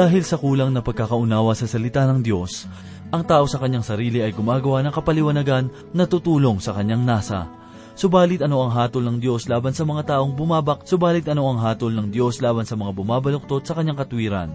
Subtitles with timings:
[0.00, 2.64] Dahil sa kulang na pagkakaunawa sa salita ng Diyos,
[3.12, 7.52] ang tao sa kanyang sarili ay gumagawa ng kapaliwanagan na tutulong sa kanyang nasa.
[7.92, 10.88] Subalit ano ang hatol ng Diyos laban sa mga taong bumabak?
[10.88, 14.48] Subalit ano ang hatol ng Diyos laban sa mga bumabaluktot sa kanyang katwiran?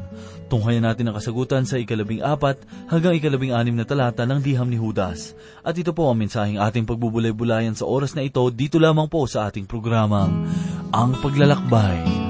[0.50, 4.82] Tunghayan natin ang kasagutan sa ikalabing apat hanggang ikalabing anim na talata ng liham ni
[4.82, 5.38] Judas.
[5.62, 9.46] At ito po ang mensaheng ating pagbubulay-bulayan sa oras na ito dito lamang po sa
[9.46, 10.50] ating programang
[10.90, 12.25] Ang Paglalakbay.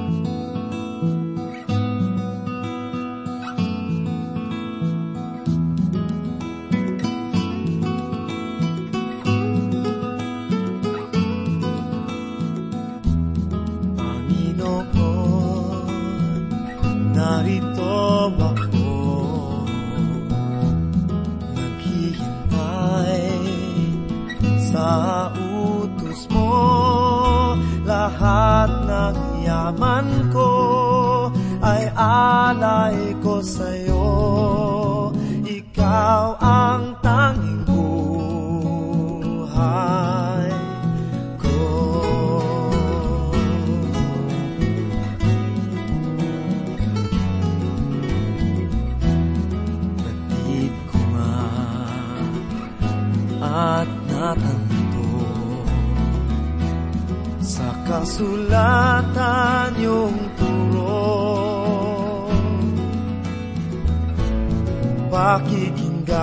[65.36, 66.16] Pakikinggan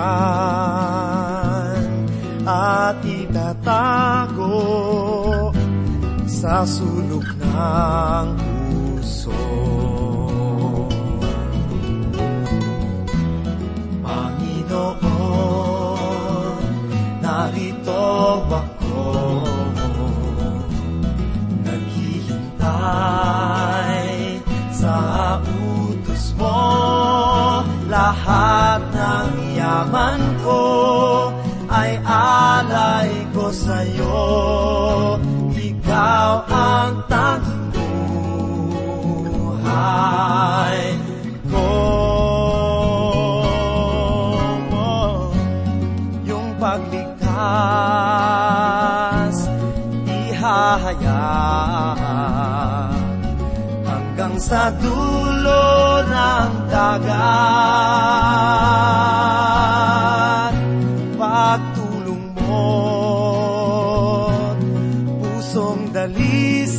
[2.49, 4.57] at itatago
[6.25, 8.42] sa sulok ng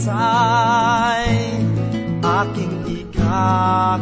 [0.04, 1.32] dalisay,
[2.20, 3.94] aking ikakalat.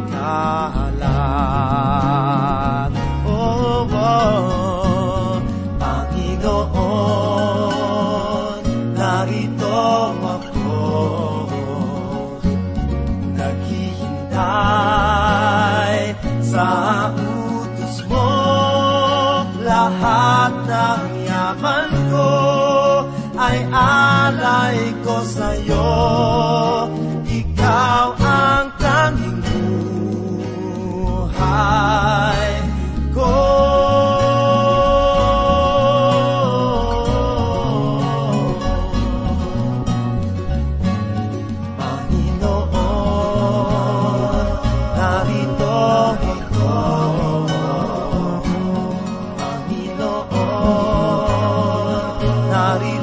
[52.73, 53.02] Narito ako.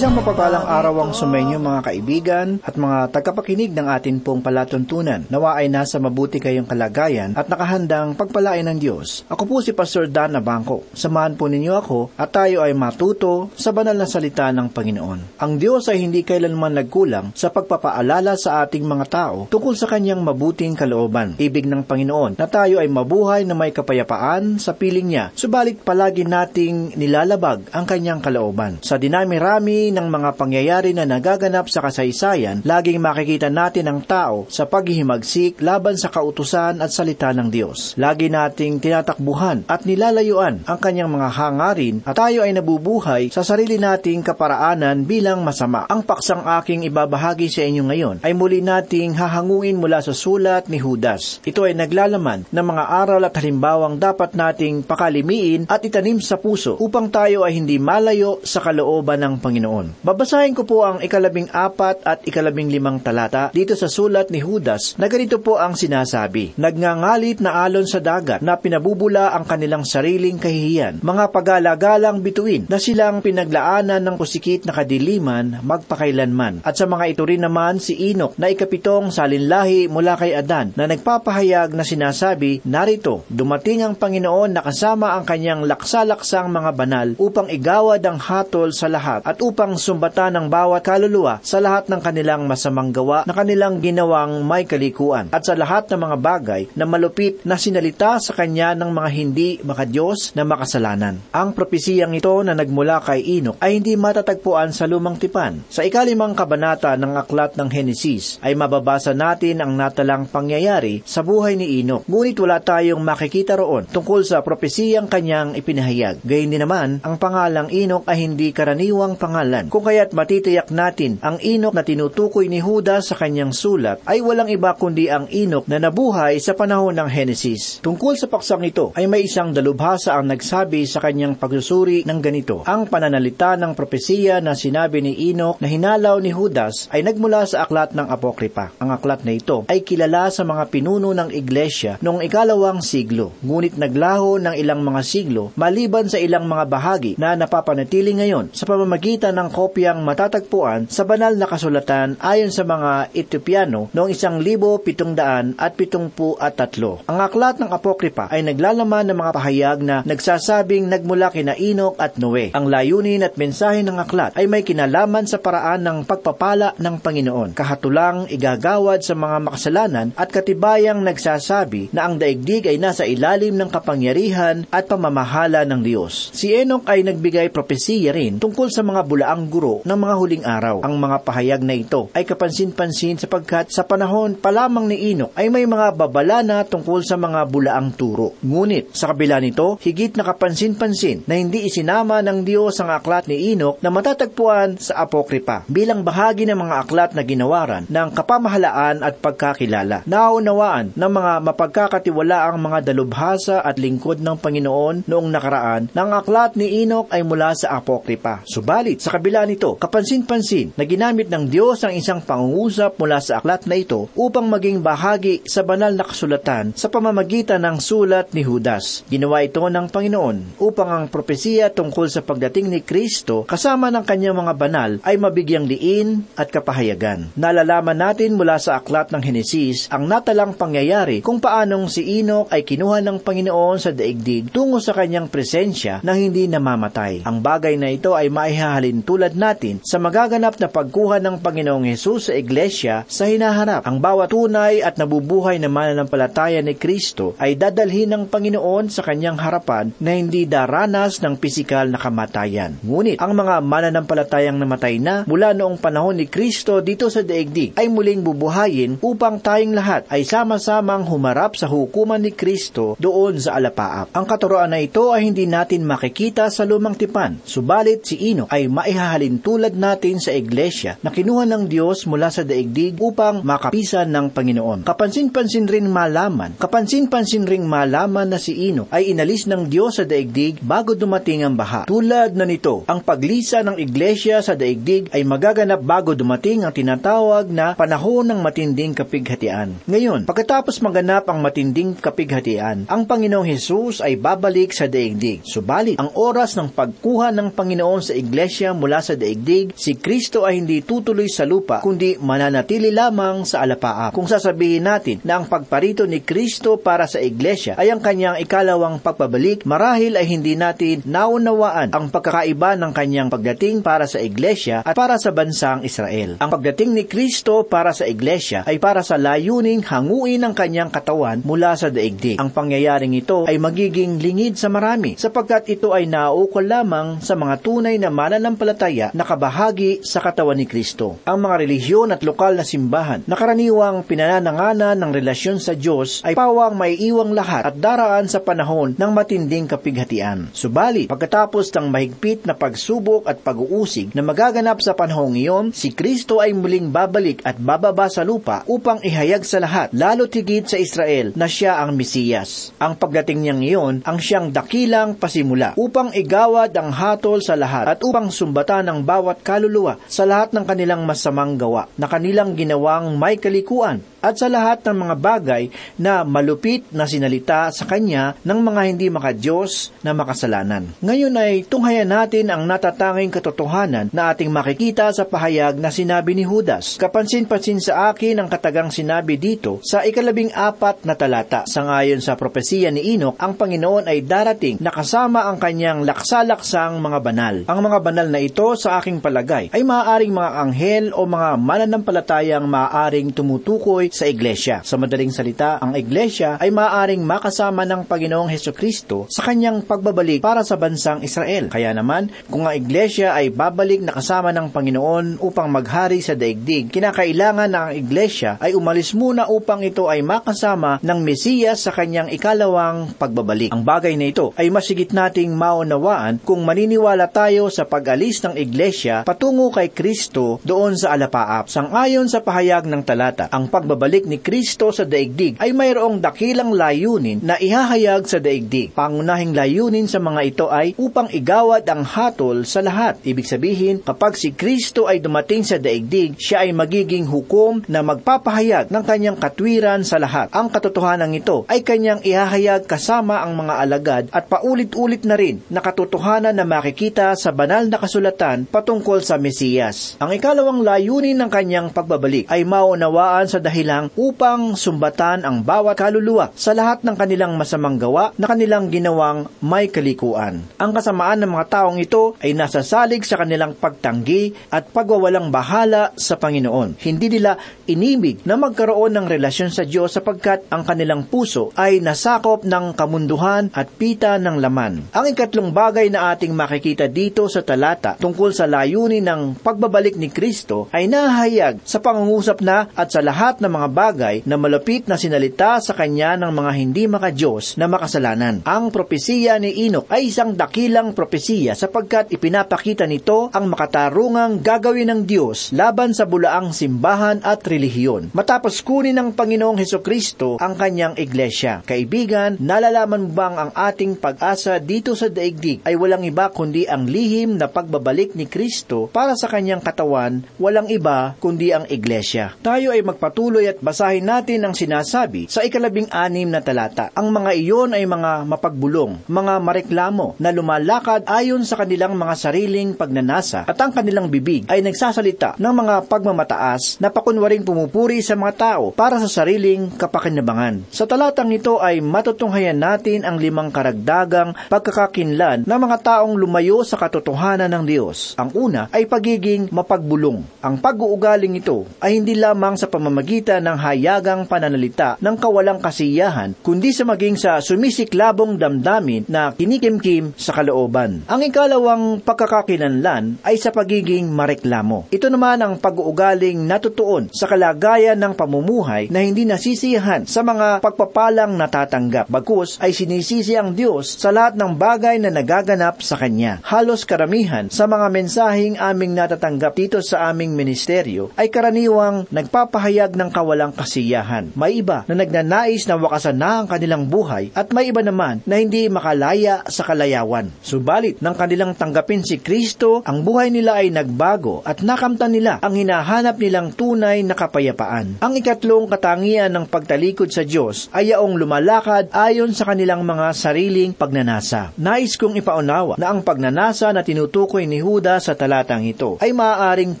[0.24, 5.28] Mapapalang araw ang sumainyo mga kaibigan at mga tagapakinig ng atin pong palatuntunan.
[5.28, 9.28] Nawa ay nasa mabuti kayong kalagayan at nakahandang pagpalain ng Diyos.
[9.28, 10.88] Ako po si Pastor Dan Abangco.
[10.96, 15.36] Samahan po ninyo ako at tayo ay matuto sa banal na salita ng Panginoon.
[15.44, 20.24] Ang Diyos ay hindi kailanman nagkulang sa pagpapaalala sa ating mga tao tungkol sa kanyang
[20.24, 21.36] mabuting kalooban.
[21.36, 26.24] Ibig ng Panginoon na tayo ay mabuhay na may kapayapaan sa piling niya, subalit palagi
[26.24, 28.80] nating nilalabag ang kanyang kalooban.
[28.80, 34.62] Sa dinami-rami ng mga pangyayari na nagaganap sa kasaysayan, laging makikita natin ang tao sa
[34.70, 37.98] paghihimagsik laban sa kautusan at salita ng Diyos.
[37.98, 43.74] Lagi nating tinatakbuhan at nilalayuan ang kanyang mga hangarin at tayo ay nabubuhay sa sarili
[43.74, 45.90] nating kaparaanan bilang masama.
[45.90, 50.78] Ang paksang aking ibabahagi sa inyo ngayon ay muli nating hahanguin mula sa sulat ni
[50.78, 51.42] Judas.
[51.42, 56.78] Ito ay naglalaman ng mga aral at halimbawang dapat nating pakalimiin at itanim sa puso
[56.78, 60.03] upang tayo ay hindi malayo sa kalooban ng Panginoon.
[60.04, 65.00] Babasahin ko po ang ikalabing apat at ikalabing limang talata dito sa sulat ni Judas
[65.00, 66.60] na ganito po ang sinasabi.
[66.60, 72.76] Nagngangalit na alon sa dagat na pinabubula ang kanilang sariling kahihiyan, mga pagalagalang bituin na
[72.76, 76.60] silang pinaglaanan ng pusikit na kadiliman magpakailanman.
[76.68, 80.84] At sa mga ito rin naman si Inok na ikapitong salinlahi mula kay Adan na
[80.84, 87.48] nagpapahayag na sinasabi, narito, dumating ang Panginoon na kasama ang kanyang laksalaksang mga banal upang
[87.48, 92.50] igawad ang hatol sa lahat at upang sumbatan ng bawat kaluluwa sa lahat ng kanilang
[92.50, 97.38] masamang gawa na kanilang ginawang may kalikuan at sa lahat ng mga bagay na malupit
[97.46, 101.22] na sinalita sa kanya ng mga hindi makadiyos na makasalanan.
[101.30, 105.62] Ang propesiyang ito na nagmula kay Inok ay hindi matatagpuan sa lumang tipan.
[105.70, 111.54] Sa ikalimang kabanata ng aklat ng Henesis ay mababasa natin ang natalang pangyayari sa buhay
[111.54, 112.10] ni Inok.
[112.10, 116.18] Ngunit wala tayong makikita roon tungkol sa propesiyang kanyang ipinahayag.
[116.26, 119.70] Gayun din naman, ang pangalang Inok ay hindi karaniwang pangalan.
[119.70, 124.48] Kung kaya't matitiyak natin ang Inok na tinutukoy ni Judas sa kanyang sulat ay walang
[124.48, 127.84] iba kundi ang Inok na nabuhay sa panahon ng Henesis.
[127.84, 132.64] Tungkol sa paksang ito ay may isang dalubhasa ang nagsabi sa kanyang pagsusuri ng ganito.
[132.64, 137.68] Ang pananalita ng propesiya na sinabi ni Inok na hinalaw ni Judas ay nagmula sa
[137.68, 138.72] aklat ng Apokripa.
[138.80, 143.76] Ang aklat na ito ay kilala sa mga pinuno ng iglesia noong ikalawang siglo, ngunit
[143.76, 149.36] naglaho ng ilang mga siglo maliban sa ilang mga bahagi na napapanatili ngayon sa pamamagitan
[149.36, 155.18] ng kopyang matatagpuan sa banal na kasulatan ayon sa mga Etiopiano noong isang libo pitong
[155.18, 157.02] daan at pitumpu at tatlo.
[157.10, 162.22] Ang aklat ng Apokripa ay naglalaman ng mga pahayag na nagsasabing nagmula kina Inok at
[162.22, 162.54] Noe.
[162.54, 167.58] Ang layunin at mensahe ng aklat ay may kinalaman sa paraan ng pagpapala ng Panginoon.
[167.58, 173.74] Kahatulang igagawad sa mga makasalanan at katibayang nagsasabi na ang daigdig ay nasa ilalim ng
[173.74, 176.30] kapangyarihan at pamamahala ng Diyos.
[176.30, 180.76] Si Enoch ay nagbigay propesiya rin tungkol sa mga bulaang guro ng mga huling araw.
[180.84, 185.48] Ang mga pahayag na ito ay kapansin-pansin sapagkat sa panahon pa lamang ni Enoch ay
[185.48, 188.36] may mga babala na tungkol sa mga bulaang turo.
[188.44, 193.56] Ngunit sa kabila nito, higit na kapansin-pansin na hindi isinama ng Diyos ang aklat ni
[193.56, 199.16] Enoch na matatagpuan sa Apokripa bilang bahagi ng mga aklat na ginawaran ng kapamahalaan at
[199.24, 200.04] pagkakilala.
[200.04, 206.58] Naunawaan ng mga mapagkakatiwalaang mga dalubhasa at lingkod ng Panginoon noong nakaraan na ang aklat
[206.58, 208.44] ni Enoch ay mula sa Apokripa.
[208.44, 213.68] Subalit, sa kabila nito, kapansin-pansin na ginamit ng Diyos ang isang pangungusap mula sa aklat
[213.68, 219.04] na ito upang maging bahagi sa banal na kasulatan sa pamamagitan ng sulat ni Judas.
[219.08, 224.40] Ginawa ito ng Panginoon upang ang propesiya tungkol sa pagdating ni Kristo kasama ng kanyang
[224.40, 227.30] mga banal ay mabigyang diin at kapahayagan.
[227.36, 232.64] Nalalaman natin mula sa aklat ng Henesis ang natalang pangyayari kung paanong si Enoch ay
[232.64, 237.26] kinuha ng Panginoon sa daigdig tungo sa kanyang presensya na hindi namamatay.
[237.26, 242.30] Ang bagay na ito ay maihahalin tulad natin sa magaganap na pagkuha ng Panginoong Hesus
[242.30, 243.86] sa iglesia sa hinaharap.
[243.86, 249.38] Ang bawat tunay at nabubuhay na mananampalataya ni Kristo ay dadalhin ng Panginoon sa kanyang
[249.38, 252.76] harapan na hindi daranas ng pisikal na kamatayan.
[252.82, 257.86] Ngunit ang mga mananampalatayang namatay na mula noong panahon ni Kristo dito sa daigdig ay
[257.86, 264.10] muling bubuhayin upang tayong lahat ay sama-samang humarap sa hukuman ni Kristo doon sa alapaap.
[264.12, 268.68] Ang katuroan na ito ay hindi natin makikita sa lumang tipan, subalit si Ino ay
[268.68, 274.30] maihahalin tulad natin sa iglesia na kinuha ng Diyos mula sa daigdig upang makapisan ng
[274.30, 274.84] Panginoon.
[274.84, 280.60] Kapansin-pansin rin malaman, kapansin-pansin ring malaman na si Ino ay inalis ng Diyos sa daigdig
[280.60, 281.88] bago dumating ang baha.
[281.88, 287.48] Tulad na nito, ang paglisa ng iglesia sa daigdig ay magaganap bago dumating ang tinatawag
[287.48, 289.78] na panahon ng matinding kapighatian.
[289.88, 295.46] Ngayon, pagkatapos maganap ang matinding kapighatian, ang Panginoong Hesus ay babalik sa daigdig.
[295.46, 300.62] Subalit, ang oras ng pagkuha ng Panginoon sa iglesia mula sa daigdig, si Kristo ay
[300.62, 304.14] hindi tutuloy sa lupa, kundi mananatili lamang sa alapaap.
[304.14, 309.02] Kung sasabihin natin na ang pagparito ni Kristo para sa iglesia ay ang kanyang ikalawang
[309.02, 314.96] pagpabalik, marahil ay hindi natin naunawaan ang pagkakaiba ng kanyang pagdating para sa iglesia at
[314.96, 316.40] para sa bansang Israel.
[316.40, 321.44] Ang pagdating ni Kristo para sa iglesia ay para sa layuning hanguin ang kanyang katawan
[321.44, 322.40] mula sa daigdig.
[322.40, 327.60] Ang pangyayaring ito ay magiging lingid sa marami sapagkat ito ay nauukol lamang sa mga
[327.60, 331.20] tunay na mananampalataya na kabahagi sa katawan ni Kristo.
[331.28, 336.32] Ang mga relihiyon at lokal na simbahan na karaniwang pinanananganan ng relasyon sa Diyos ay
[336.32, 340.48] pawang may iwang lahat at daraan sa panahon ng matinding kapighatian.
[340.56, 346.40] Subalit, pagkatapos ng mahigpit na pagsubok at pag-uusig na magaganap sa panahong iyon, si Kristo
[346.40, 351.34] ay muling babalik at bababa sa lupa upang ihayag sa lahat, lalo tigit sa Israel,
[351.34, 352.72] na siya ang Mesiyas.
[352.80, 358.00] Ang pagdating niyang iyon ang siyang dakilang pasimula upang igawad ang hatol sa lahat at
[358.04, 363.18] upang sumbatan sumbatan ang bawat kaluluwa sa lahat ng kanilang masamang gawa na kanilang ginawang
[363.18, 365.62] may kalikuan at sa lahat ng mga bagay
[366.00, 370.88] na malupit na sinalita sa Kanya ng mga hindi makadiyos na makasalanan.
[371.04, 376.48] Ngayon ay tunghayan natin ang natatanging katotohanan na ating makikita sa pahayag na sinabi ni
[376.48, 376.96] Judas.
[376.96, 381.68] Kapansin-pansin sa akin ang katagang sinabi dito sa ikalabing apat na talata.
[381.68, 387.18] Sangayon sa propesiya ni Enoch, ang Panginoon ay darating na kasama ang kanyang laksa-laksang mga
[387.20, 387.56] banal.
[387.68, 392.64] Ang mga banal na ito sa aking palagay ay maaaring mga anghel o mga mananampalatayang
[392.64, 394.78] maaaring tumutukoy sa iglesia.
[394.86, 400.38] Sa madaling salita, ang iglesia ay maaaring makasama ng Panginoong Heso Kristo sa kanyang pagbabalik
[400.38, 401.66] para sa bansang Israel.
[401.66, 406.94] Kaya naman, kung ang iglesia ay babalik na kasama ng Panginoon upang maghari sa daigdig,
[406.94, 412.30] kinakailangan na ang iglesia ay umalis muna upang ito ay makasama ng Mesiyas sa kanyang
[412.30, 413.74] ikalawang pagbabalik.
[413.74, 419.26] Ang bagay na ito ay masigit nating maunawaan kung maniniwala tayo sa pag-alis ng iglesia
[419.26, 421.66] patungo kay Kristo doon sa alapaap.
[421.66, 427.40] Sangayon sa pahayag ng talata, ang pagbabalik ni Kristo sa daigdig ay mayroong dakilang layunin
[427.40, 428.92] na ihahayag sa daigdig.
[428.92, 433.18] Pangunahing layunin sa mga ito ay upang igawad ang hatol sa lahat.
[433.24, 438.92] Ibig sabihin, kapag si Kristo ay dumating sa daigdig, siya ay magiging hukom na magpapahayag
[438.92, 440.52] ng kanyang katwiran sa lahat.
[440.52, 445.80] Ang katotohanan ito ay kanyang ihahayag kasama ang mga alagad at paulit-ulit na rin na
[445.80, 450.20] katotohanan na makikita sa banal na kasulatan patungkol sa Mesiyas.
[450.20, 453.62] Ang ikalawang layunin ng kanyang pagbabalik ay maunawaan sa
[453.94, 459.46] dahilang upang sumbatan ang bawat kaluluwa sa lahat ng kanilang masamang gawa na kanilang ginawang
[459.62, 460.66] may kalikuan.
[460.82, 466.34] Ang kasamaan ng mga taong ito ay nasasalig sa kanilang pagtanggi at pagwawalang bahala sa
[466.34, 466.98] Panginoon.
[466.98, 467.54] Hindi nila
[467.86, 473.70] inimig na magkaroon ng relasyon sa Diyos sapagkat ang kanilang puso ay nasakop ng kamunduhan
[473.70, 475.14] at pita ng laman.
[475.14, 480.32] Ang ikatlong bagay na ating makikita dito sa talata tungkol sa layunin ng pagbabalik ni
[480.32, 485.16] Kristo ay nahayag sa pangungusap na at sa lahat ng mga bagay na malapit na
[485.20, 488.64] sinalita sa kanya ng mga hindi makadiyos na makasalanan.
[488.64, 495.20] Ang propesiya ni Enoch ay isang dakilang propesiya sapagkat ipinapakita nito ang makatarungang gagawin ng
[495.28, 498.32] Diyos laban sa bulaang simbahan at relihiyon.
[498.32, 501.82] Matapos kunin ng Panginoong Heso Kristo ang kanyang iglesia.
[501.84, 507.08] Kaibigan, nalalaman mo bang ang ating pag-asa dito sa daigdig ay walang iba kundi ang
[507.08, 512.54] lihim na pagbabalik ni Kristo para sa kanyang katawan, walang iba kundi ang iglesia.
[512.62, 517.14] Tayo ay magpatuloy at basahin natin ang sinasabi sa ikalabing anim na talata.
[517.14, 522.96] Ang mga iyon ay mga mapagbulong, mga mareklamo na lumalakad ayon sa kanilang mga sariling
[522.98, 528.54] pagnanasa at ang kanilang bibig ay nagsasalita ng mga pagmamataas na pakunwaring pumupuri sa mga
[528.58, 530.82] tao para sa sariling kapakinabangan.
[530.90, 536.98] Sa talatang ito ay matutunghayan natin ang limang karagdagang pagkakakinlan ng mga taong lumayo sa
[536.98, 538.34] katotohanan ng Diyos.
[538.34, 540.42] Ang una ay pagiging mapagbulong.
[540.58, 546.94] Ang pag-uugaling ito ay hindi lamang sa pamamagitan ng hayagang pananalita ng kawalang kasiyahan, kundi
[546.94, 551.26] sa maging sa sumisiklabong damdamin na kinikimkim sa kalooban.
[551.26, 555.10] Ang ikalawang pagkakakinanlan ay sa pagiging mareklamo.
[555.10, 561.54] Ito naman ang pag-uugaling natutuon sa kalagayan ng pamumuhay na hindi nasisiyahan sa mga pagpapalang
[561.58, 562.30] natatanggap.
[562.30, 566.62] Bagkus ay sinisisi ang Diyos sa lahat ng bagay na nagaganap sa Kanya.
[566.64, 573.30] Halos karamihan sa mga mensaheng aming natatanggap dito sa aming ministeryo ay karaniwang nagpapahayag ng
[573.44, 574.56] kawalang kasiyahan.
[574.56, 578.56] May iba na nagnanais na wakasan na ang kanilang buhay at may iba naman na
[578.56, 580.48] hindi makalaya sa kalayawan.
[580.64, 585.76] Subalit, nang kanilang tanggapin si Kristo, ang buhay nila ay nagbago at nakamtan nila ang
[585.76, 588.24] hinahanap nilang tunay na kapayapaan.
[588.24, 593.92] Ang ikatlong katangian ng pagtalikod sa Diyos ay yaong lumalakad ayon sa kanilang mga sariling
[593.92, 594.72] pagnanasa.
[594.80, 600.00] Nais kong ipaunawa na ang pagnanasa na tinutukoy ni Huda sa talatang ito ay maaaring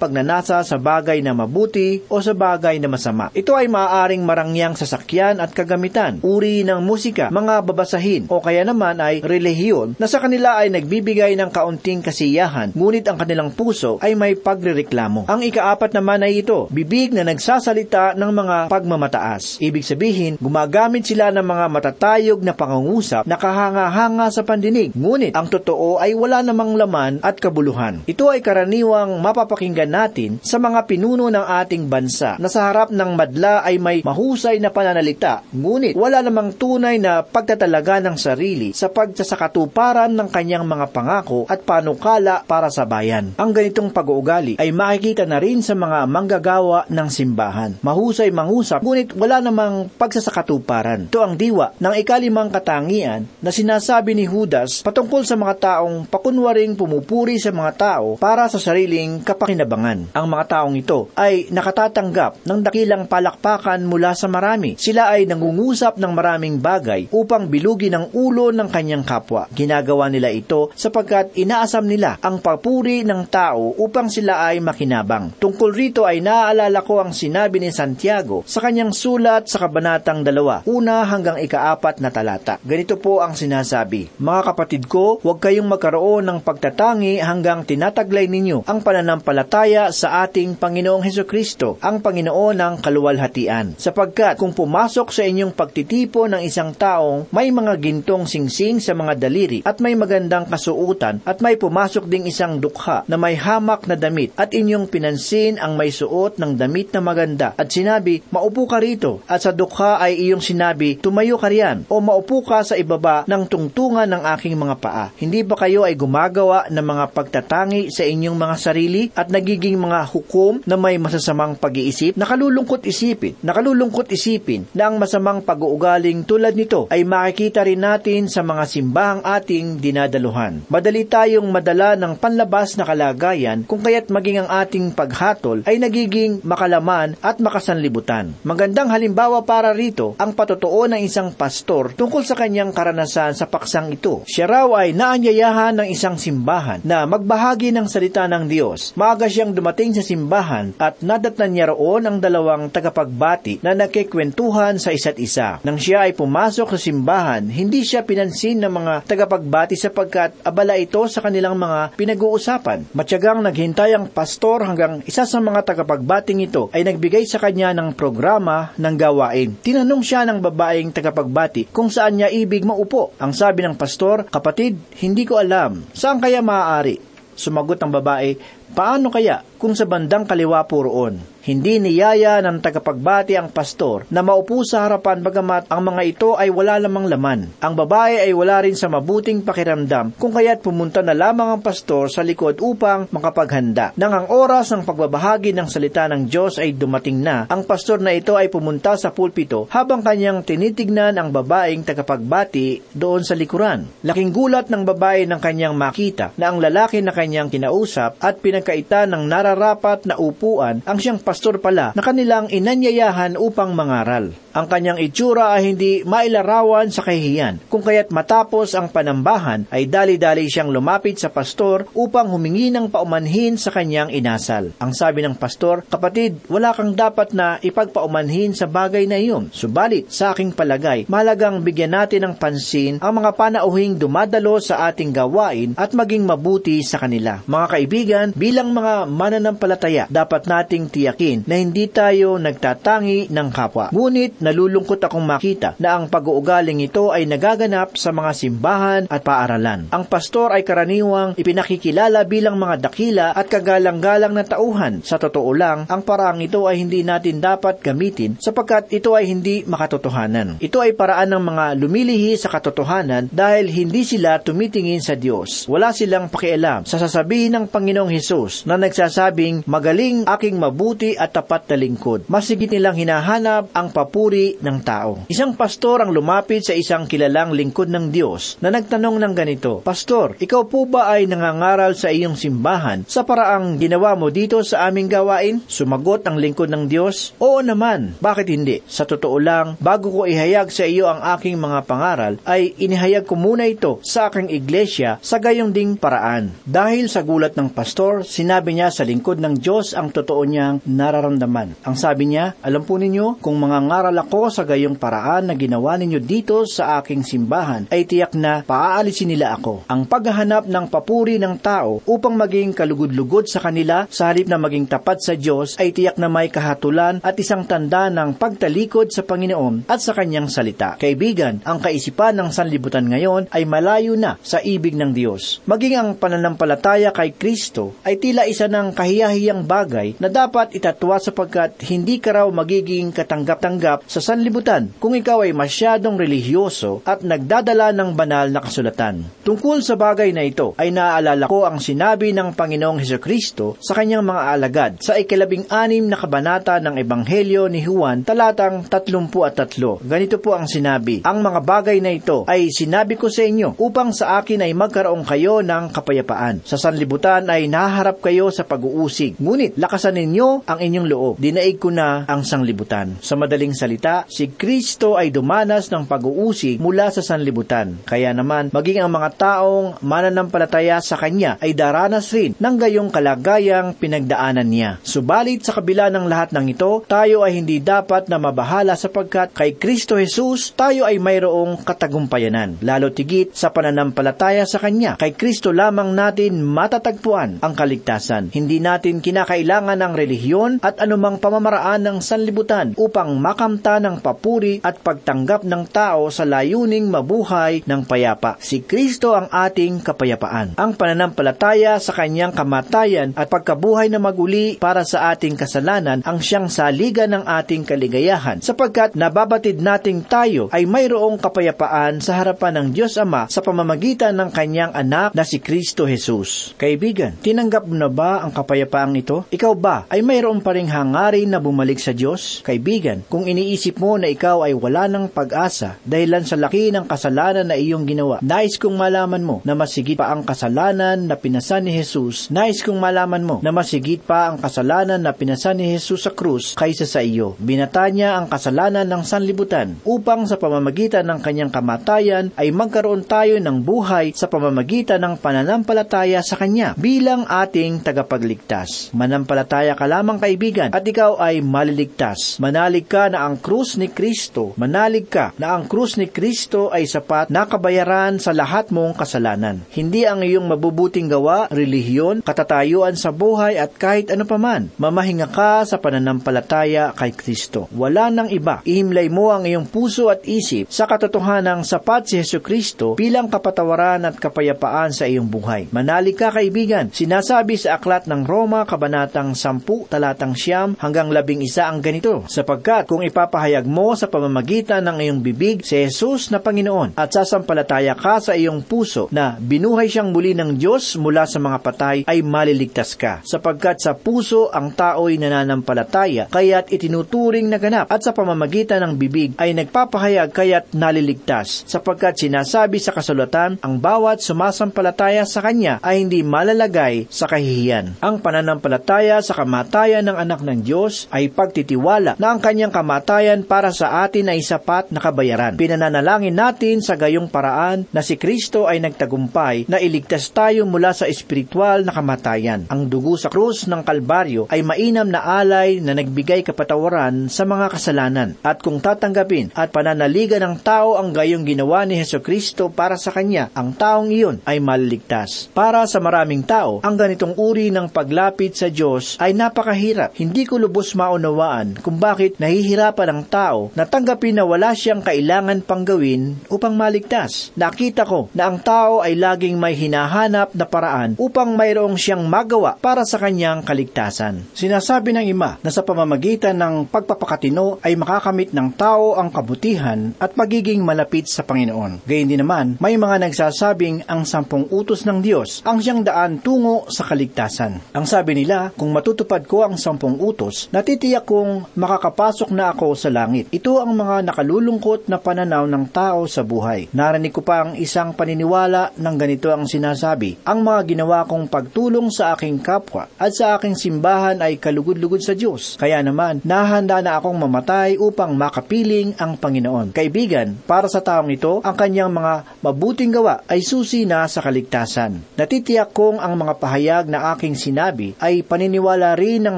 [0.00, 3.33] pagnanasa sa bagay na mabuti o sa bagay na masama.
[3.34, 9.02] Ito ay maaaring marangyang sasakyan at kagamitan, uri ng musika, mga babasahin, o kaya naman
[9.02, 14.14] ay relihiyon na sa kanila ay nagbibigay ng kaunting kasiyahan, ngunit ang kanilang puso ay
[14.14, 15.26] may pagrereklamo.
[15.26, 19.58] Ang ikaapat naman ay ito, bibig na nagsasalita ng mga pagmamataas.
[19.58, 25.50] Ibig sabihin, gumagamit sila ng mga matatayog na pangungusap na kahanga-hanga sa pandinig, ngunit ang
[25.50, 28.06] totoo ay wala namang laman at kabuluhan.
[28.06, 33.23] Ito ay karaniwang mapapakinggan natin sa mga pinuno ng ating bansa na sa harap ng
[33.24, 38.92] madla ay may mahusay na pananalita, ngunit wala namang tunay na pagtatalaga ng sarili sa
[38.92, 43.32] pagsasakatuparan ng kanyang mga pangako at panukala para sa bayan.
[43.40, 47.80] Ang ganitong pag-uugali ay makikita na rin sa mga manggagawa ng simbahan.
[47.80, 51.08] Mahusay mangusap, ngunit wala namang pagsasakatuparan.
[51.08, 56.76] Ito ang diwa ng ikalimang katangian na sinasabi ni Judas patungkol sa mga taong pakunwaring
[56.76, 60.12] pumupuri sa mga tao para sa sariling kapakinabangan.
[60.12, 64.74] Ang mga taong ito ay nakatatanggap ng dakilang palakpakan mula sa marami.
[64.74, 69.46] Sila ay nangungusap ng maraming bagay upang bilugin ang ulo ng kanyang kapwa.
[69.54, 75.38] Ginagawa nila ito sapagkat inaasam nila ang papuri ng tao upang sila ay makinabang.
[75.38, 80.66] Tungkol rito ay naaalala ko ang sinabi ni Santiago sa kanyang sulat sa Kabanatang 2,
[80.66, 82.58] una hanggang ikaapat na talata.
[82.66, 88.66] Ganito po ang sinasabi, Mga kapatid ko, huwag kayong magkaroon ng pagtatangi hanggang tinataglay ninyo
[88.66, 92.74] ang pananampalataya sa ating Panginoong Heso Kristo, ang Panginoon ng
[93.04, 93.76] kaluwalhatian.
[93.76, 99.20] Sapagkat kung pumasok sa inyong pagtitipo ng isang taong may mga gintong singsing sa mga
[99.20, 104.00] daliri at may magandang kasuutan at may pumasok ding isang dukha na may hamak na
[104.00, 108.80] damit at inyong pinansin ang may suot ng damit na maganda at sinabi, maupo ka
[108.80, 113.28] rito at sa dukha ay iyong sinabi, tumayo ka riyan o maupo ka sa ibaba
[113.28, 115.06] ng tungtungan ng aking mga paa.
[115.20, 120.08] Hindi ba kayo ay gumagawa ng mga pagtatangi sa inyong mga sarili at nagiging mga
[120.08, 122.16] hukom na may masasamang pag-iisip?
[122.16, 128.46] Nakalulungkot isipin, nakalulungkot isipin na ang masamang pag-uugaling tulad nito ay makikita rin natin sa
[128.46, 130.62] mga simbahang ating dinadaluhan.
[130.70, 136.38] Madali tayong madala ng panlabas na kalagayan kung kaya't maging ang ating paghatol ay nagiging
[136.46, 138.36] makalaman at makasanlibutan.
[138.46, 143.90] Magandang halimbawa para rito ang patotoo ng isang pastor tungkol sa kanyang karanasan sa paksang
[143.90, 144.22] ito.
[144.28, 148.92] Siya raw ay naanyayahan ng isang simbahan na magbahagi ng salita ng Diyos.
[148.94, 154.90] Maaga siyang dumating sa simbahan at nadatnan niya roon ang dalawang tagapagbati na nagkikwentuhan sa
[154.90, 155.62] isa't isa.
[155.62, 161.06] Nang siya ay pumasok sa simbahan, hindi siya pinansin ng mga tagapagbati sapagkat abala ito
[161.06, 162.90] sa kanilang mga pinag-uusapan.
[162.90, 167.94] Matyagang naghintay ang pastor hanggang isa sa mga tagapagbating ito ay nagbigay sa kanya ng
[167.94, 169.54] programa ng gawain.
[169.62, 173.14] Tinanong siya ng babaeng tagapagbati kung saan niya ibig maupo.
[173.22, 175.86] Ang sabi ng pastor, kapatid, hindi ko alam.
[175.94, 177.14] Saan kaya maaari?
[177.34, 178.38] Sumagot ang babae,
[178.74, 181.34] paano kaya kung sa bandang kaliwa po roon?
[181.44, 186.48] Hindi niyaya ng tagapagbati ang pastor na maupo sa harapan bagamat ang mga ito ay
[186.48, 187.52] wala lamang laman.
[187.60, 192.08] Ang babae ay wala rin sa mabuting pakiramdam kung kaya't pumunta na lamang ang pastor
[192.08, 193.92] sa likod upang makapaghanda.
[194.00, 198.16] Nang ang oras ng pagbabahagi ng salita ng Diyos ay dumating na, ang pastor na
[198.16, 203.84] ito ay pumunta sa pulpito habang kanyang tinitignan ang babaeng tagapagbati doon sa likuran.
[204.00, 209.12] Laking gulat ng babae ng kanyang makita na ang lalaki na kanyang kinausap at pinagkaitan
[209.12, 214.32] ng nararapat na upuan ang siyang pastor pala na kanilang inanyayahan upang mangaral.
[214.54, 220.46] Ang kanyang itsura ay hindi mailarawan sa kahihiyan, kung kaya't matapos ang panambahan ay dali-dali
[220.46, 224.70] siyang lumapit sa pastor upang humingi ng paumanhin sa kanyang inasal.
[224.78, 229.50] Ang sabi ng pastor, Kapatid, wala kang dapat na ipagpaumanhin sa bagay na iyon.
[229.50, 235.10] Subalit, sa aking palagay, malagang bigyan natin ng pansin ang mga panauhing dumadalo sa ating
[235.10, 237.42] gawain at maging mabuti sa kanila.
[237.42, 243.90] Mga kaibigan, bilang mga mananampalataya, dapat nating tiyakin na hindi tayo nagtatangi ng kapwa.
[243.90, 249.88] Ngunit nalulungkot akong makita na ang pag-uugaling ito ay nagaganap sa mga simbahan at paaralan.
[249.88, 255.00] Ang pastor ay karaniwang ipinakikilala bilang mga dakila at kagalang-galang na tauhan.
[255.00, 259.62] Sa totoo lang, ang paraang ito ay hindi natin dapat gamitin sapagkat ito ay hindi
[259.64, 260.60] makatotohanan.
[260.60, 265.70] Ito ay paraan ng mga lumilihi sa katotohanan dahil hindi sila tumitingin sa Diyos.
[265.70, 271.70] Wala silang pakialam sa sasabihin ng Panginoong Hesus na nagsasabing, magaling aking mabuti at tapat
[271.70, 272.26] na lingkod.
[272.26, 275.22] Masigit nilang hinahanap ang papuri ng tao.
[275.30, 280.34] Isang pastor ang lumapit sa isang kilalang lingkod ng Diyos na nagtanong ng ganito, Pastor,
[280.42, 285.06] ikaw po ba ay nangangaral sa iyong simbahan sa paraang ginawa mo dito sa aming
[285.06, 285.62] gawain?
[285.70, 288.80] Sumagot ang lingkod ng Diyos, Oo naman, bakit hindi?
[288.88, 293.36] Sa totoo lang, bago ko ihayag sa iyo ang aking mga pangaral, ay inihayag ko
[293.36, 296.56] muna ito sa aking iglesia sa gayong ding paraan.
[296.64, 301.84] Dahil sa gulat ng pastor, sinabi niya sa lingkod ng Diyos ang totoo niyang nararamdaman.
[301.84, 306.00] Ang sabi niya, alam po ninyo, kung mga ngaral ako sa gayong paraan na ginawa
[306.00, 309.84] ninyo dito sa aking simbahan, ay tiyak na paaalisin nila ako.
[309.84, 314.88] Ang paghahanap ng papuri ng tao upang maging kalugod-lugod sa kanila sa halip na maging
[314.88, 319.84] tapat sa Diyos ay tiyak na may kahatulan at isang tanda ng pagtalikod sa Panginoon
[319.92, 320.96] at sa kanyang salita.
[320.96, 325.60] Kaibigan, ang kaisipan ng sanlibutan ngayon ay malayo na sa ibig ng Diyos.
[325.68, 331.76] Maging ang pananampalataya kay Kristo ay tila isa ng kahiyahiyang bagay na dapat itatwa sapagkat
[331.84, 338.14] hindi ka raw magiging katanggap-tanggap sa sanlibutan kung ikaw ay masyadong relihiyoso at nagdadala ng
[338.14, 339.26] banal na kasulatan.
[339.42, 343.98] Tungkol sa bagay na ito ay naaalala ko ang sinabi ng Panginoong Heso Kristo sa
[343.98, 350.06] kanyang mga alagad sa ikalabing anim na kabanata ng Ebanghelyo ni Juan talatang 33.
[350.06, 354.14] Ganito po ang sinabi, Ang mga bagay na ito ay sinabi ko sa inyo upang
[354.14, 356.62] sa akin ay magkaroon kayo ng kapayapaan.
[356.62, 359.42] Sa sanlibutan ay naharap kayo sa pag-uusig.
[359.42, 361.34] Ngunit lakasan ninyo ang inyong loob.
[361.42, 363.18] Dinaig ko na ang sanglibutan.
[363.18, 363.93] Sa madaling salita,
[364.28, 368.00] si Kristo ay dumanas ng pag-uusig mula sa sanlibutan.
[368.04, 373.94] Kaya naman, maging ang mga taong mananampalataya sa Kanya ay daranas rin ng gayong kalagayang
[373.96, 374.90] pinagdaanan niya.
[375.06, 379.76] Subalit sa kabila ng lahat ng ito, tayo ay hindi dapat na mabahala sapagkat kay
[379.76, 382.80] Kristo Jesus tayo ay mayroong katagumpayanan.
[382.82, 388.50] Lalo tigit sa pananampalataya sa Kanya, kay Kristo lamang natin matatagpuan ang kaligtasan.
[388.50, 393.36] Hindi natin kinakailangan ng relihiyon at anumang pamamaraan ng sanlibutan upang
[393.84, 398.56] makamta ng papuri at pagtanggap ng tao sa layuning mabuhay ng payapa.
[398.56, 400.80] Si Kristo ang ating kapayapaan.
[400.80, 406.72] Ang pananampalataya sa kanyang kamatayan at pagkabuhay na maguli para sa ating kasalanan ang siyang
[406.72, 413.20] saligan ng ating kaligayahan sapagkat nababatid nating tayo ay mayroong kapayapaan sa harapan ng Diyos
[413.20, 416.72] Ama sa pamamagitan ng kanyang anak na si Kristo Jesus.
[416.80, 419.44] Kaibigan, tinanggap mo na ba ang kapayapaang ito?
[419.52, 422.64] Ikaw ba ay mayroon pa ring hangarin na bumalik sa Diyos?
[422.64, 427.68] Kaibigan, kung iniisip mo na ikaw ay wala ng pag-asa dahilan sa laki ng kasalanan
[427.68, 431.92] na iyong ginawa, nais kong malaman mo na masigit pa ang kasalanan na pinasan ni
[431.94, 432.48] Jesus.
[432.48, 436.78] Nais kong malaman mo na masigit pa ang kasalanan na pinasan ni Jesus sa krus
[436.78, 437.58] kaysa sa iyo.
[437.58, 443.58] Binata niya ang kasalanan ng sanlibutan upang sa pamamagitan ng kanyang kamatayan ay magkaroon tayo
[443.58, 449.10] ng buhay sa pamamagitan ng pananampalataya sa Kanya bilang ating tagapagligtas.
[449.16, 452.60] Manampalataya ka lamang kaibigan at ikaw ay maliligtas.
[452.60, 454.76] Manalig ka na ang krus ni Kristo.
[454.76, 459.80] Manalig ka na ang krus ni Kristo ay sapat na kabayaran sa lahat mong kasalanan.
[459.88, 464.92] Hindi ang iyong mabubuting gawa, relihiyon, katatayuan sa buhay at kahit ano paman.
[465.00, 467.88] Mamahinga ka sa pananampalataya kay Kristo.
[467.96, 468.84] Wala nang iba.
[468.84, 474.28] Ihimlay mo ang iyong puso at isip sa katotohanang sapat si Yesu Kristo bilang kapatawaran
[474.28, 475.88] at kapayapaan sa iyong buhay.
[475.88, 477.08] Manalig ka kaibigan.
[477.08, 482.44] Sinasabi sa aklat ng Roma, kabanatang 10, talatang siyam hanggang labing isa ang ganito.
[482.44, 483.24] Sapagkat kung
[483.54, 488.58] ipapahayag mo sa pamamagitan ng iyong bibig si Jesus na Panginoon at sasampalataya ka sa
[488.58, 493.46] iyong puso na binuhay siyang muli ng Diyos mula sa mga patay ay maliligtas ka.
[493.46, 499.54] Sapagkat sa puso ang tao'y nananampalataya kaya't itinuturing na ganap at sa pamamagitan ng bibig
[499.62, 501.86] ay nagpapahayag kaya't naliligtas.
[501.86, 508.18] Sapagkat sinasabi sa kasulatan ang bawat sumasampalataya sa Kanya ay hindi malalagay sa kahihiyan.
[508.18, 513.92] Ang pananampalataya sa kamatayan ng anak ng Diyos ay pagtitiwala na ang Kanyang kamatayan para
[513.92, 515.76] sa atin ay sapat na kabayaran.
[515.76, 521.28] Pinananalangin natin sa gayong paraan na si Kristo ay nagtagumpay na iligtas tayo mula sa
[521.28, 522.88] espiritual na kamatayan.
[522.88, 527.86] Ang dugo sa krus ng Kalbaryo ay mainam na alay na nagbigay kapatawaran sa mga
[527.92, 528.56] kasalanan.
[528.64, 533.34] At kung tatanggapin at pananaligan ng tao ang gayong ginawa ni Heso Kristo para sa
[533.34, 535.68] kanya, ang taong iyon ay maliligtas.
[535.74, 540.38] Para sa maraming tao, ang ganitong uri ng paglapit sa Diyos ay napakahirap.
[540.38, 545.82] Hindi ko lubos maunawaan kung bakit nahihirapan ang tao na tanggapin na wala siyang kailangan
[545.82, 547.74] pang gawin upang maligtas.
[547.74, 552.94] Nakita ko na ang tao ay laging may hinahanap na paraan upang mayroong siyang magawa
[553.02, 554.62] para sa kanyang kaligtasan.
[554.70, 560.54] Sinasabi ng ima na sa pamamagitan ng pagpapakatino ay makakamit ng tao ang kabutihan at
[560.54, 562.22] magiging malapit sa Panginoon.
[562.22, 567.08] Gayun din naman, may mga nagsasabing ang sampung utos ng Diyos ang siyang daan tungo
[567.10, 568.14] sa kaligtasan.
[568.14, 573.68] Ang sabi nila, kung matutupad ko ang sampung utos, natitiyak kong makakapasok na ako langit.
[573.70, 577.12] Ito ang mga nakalulungkot na pananaw ng tao sa buhay.
[577.12, 582.32] Narinig ko pa ang isang paniniwala ng ganito ang sinasabi, ang mga ginawa kong pagtulong
[582.32, 586.00] sa aking kapwa at sa aking simbahan ay kalugod-lugod sa Diyos.
[586.00, 590.16] Kaya naman, nahanda na akong mamatay upang makapiling ang Panginoon.
[590.16, 595.58] Kaibigan, para sa taong ito, ang kanyang mga mabuting gawa ay susi na sa kaligtasan.
[595.58, 599.76] Natitiyak kong ang mga pahayag na aking sinabi ay paniniwala rin ng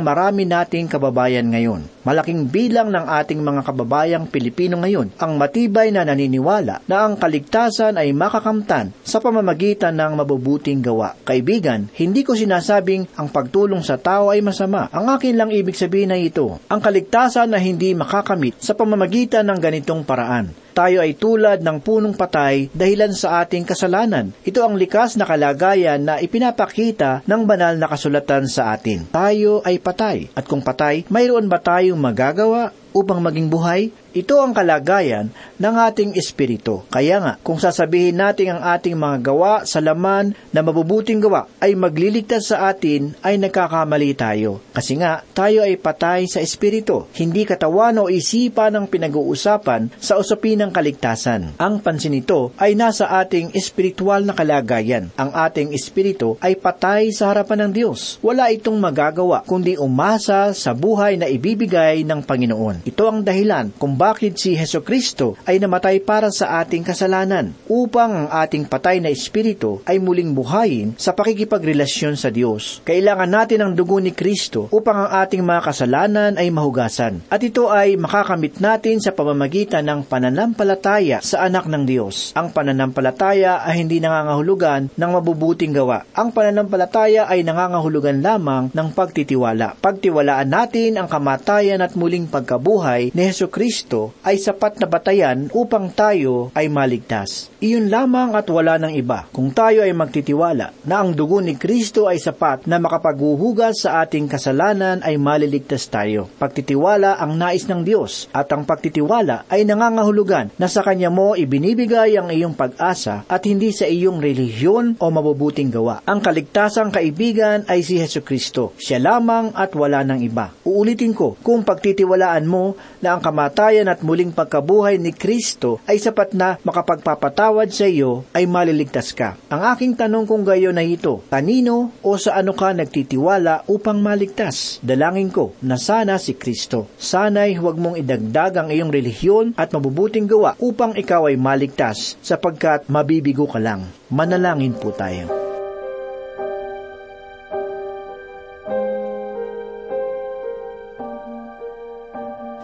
[0.00, 1.95] marami nating kababayan ngayon.
[2.06, 7.98] Malaking bilang ng ating mga kababayang Pilipino ngayon ang matibay na naniniwala na ang kaligtasan
[7.98, 11.18] ay makakamtan sa pamamagitan ng mabubuting gawa.
[11.26, 14.86] Kaibigan, hindi ko sinasabing ang pagtulong sa tao ay masama.
[14.94, 19.58] Ang akin lang ibig sabihin ay ito, ang kaligtasan na hindi makakamit sa pamamagitan ng
[19.58, 24.36] ganitong paraan tayo ay tulad ng punong patay dahilan sa ating kasalanan.
[24.44, 29.08] Ito ang likas na kalagayan na ipinapakita ng banal na kasulatan sa atin.
[29.08, 30.28] Tayo ay patay.
[30.36, 33.88] At kung patay, mayroon ba tayong magagawa upang maging buhay?
[34.16, 35.28] Ito ang kalagayan
[35.60, 36.88] ng ating espiritu.
[36.88, 41.76] Kaya nga, kung sasabihin natin ang ating mga gawa sa laman na mabubuting gawa ay
[41.76, 44.64] magliligtas sa atin, ay nagkakamali tayo.
[44.72, 50.64] Kasi nga, tayo ay patay sa espiritu, hindi katawan o isipan ang pinag-uusapan sa usapin
[50.64, 51.60] ng kaligtasan.
[51.60, 55.12] Ang pansin nito ay nasa ating espiritual na kalagayan.
[55.20, 58.16] Ang ating espiritu ay patay sa harapan ng Diyos.
[58.24, 62.88] Wala itong magagawa kundi umasa sa buhay na ibibigay ng Panginoon.
[62.88, 68.14] Ito ang dahilan kung bakit si Heso Kristo ay namatay para sa ating kasalanan, upang
[68.14, 72.78] ang ating patay na espiritu ay muling buhayin sa pakikipagrelasyon sa Diyos.
[72.86, 77.26] Kailangan natin ang dugo ni Kristo upang ang ating mga kasalanan ay mahugasan.
[77.26, 82.30] At ito ay makakamit natin sa pamamagitan ng pananampalataya sa anak ng Diyos.
[82.38, 86.06] Ang pananampalataya ay hindi nangangahulugan ng mabubuting gawa.
[86.14, 89.74] Ang pananampalataya ay nangangahulugan lamang ng pagtitiwala.
[89.82, 95.88] Pagtiwalaan natin ang kamatayan at muling pagkabuhay ni Heso Kristo ay sapat na batayan upang
[95.92, 97.48] tayo ay maligtas.
[97.62, 99.24] Iyon lamang at wala ng iba.
[99.32, 104.28] Kung tayo ay magtitiwala na ang dugo ni Kristo ay sapat na makapaghuhugas sa ating
[104.28, 106.28] kasalanan ay maliligtas tayo.
[106.36, 112.14] Pagtitiwala ang nais ng Diyos at ang pagtitiwala ay nangangahulugan na sa Kanya mo ibinibigay
[112.20, 116.04] ang iyong pag-asa at hindi sa iyong relihiyon o mabubuting gawa.
[116.04, 118.76] Ang kaligtasang kaibigan ay si Heso Kristo.
[118.76, 120.52] Siya lamang at wala ng iba.
[120.66, 126.34] Uulitin ko, kung pagtitiwalaan mo na ang kamatayan at muling pagkabuhay ni Kristo ay sapat
[126.34, 129.38] na makapagpapatawad sa iyo, ay maliligtas ka.
[129.48, 134.82] Ang aking tanong kung gayon na ito, kanino o sa ano ka nagtitiwala upang maligtas?
[134.82, 136.90] Dalangin ko na sana si Kristo.
[136.98, 142.90] Sana'y huwag mong idagdag ang iyong relihiyon at mabubuting gawa upang ikaw ay maligtas sapagkat
[142.90, 143.86] mabibigo ka lang.
[144.10, 145.45] Manalangin po tayo.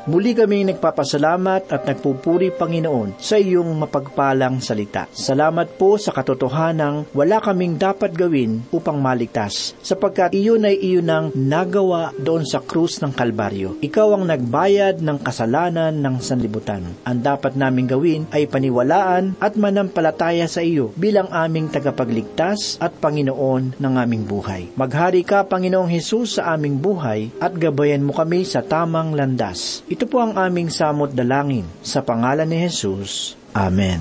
[0.03, 5.07] Muli kami nagpapasalamat at nagpupuri Panginoon sa iyong mapagpalang salita.
[5.15, 11.27] Salamat po sa katotohanang wala kaming dapat gawin upang maligtas, sapagkat iyon ay iyon ang
[11.39, 13.79] nagawa doon sa krus ng Kalbaryo.
[13.79, 16.83] Ikaw ang nagbayad ng kasalanan ng sanlibutan.
[17.07, 23.79] Ang dapat naming gawin ay paniwalaan at manampalataya sa iyo bilang aming tagapagligtas at Panginoon
[23.79, 24.67] ng aming buhay.
[24.75, 29.87] Maghari ka, Panginoong Hesus, sa aming buhay at gabayan mo kami sa tamang landas.
[29.93, 31.69] Ito po ang aming samot dalangin.
[31.85, 33.37] Sa pangalan ni Jesus.
[33.53, 34.01] Amen.